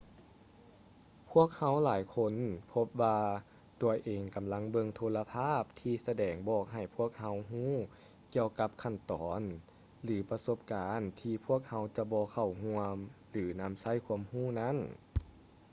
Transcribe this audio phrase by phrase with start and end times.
[1.31, 2.33] ພວກເຮົາຫຼາຍຄົນ
[2.73, 3.19] ພົບວ່າ
[3.81, 7.71] ຕົວເອງກໍາລັງເບິ່ງໂທລະພາບທີ່ສະແດງບອກໃຫ້ພວກເຮົາຮູ້
[8.33, 9.41] ກ່ຽວກັບຂັ້ນຕອນ
[10.03, 12.97] ຫຼື ປະສົບການທີ່ພວກເຮົາຈະບໍ່ເຂົ້າຮ່ວມ
[13.29, 14.77] ຫຼື ນຳໃຊ້ຄວາມຮູ້ນັ້ນ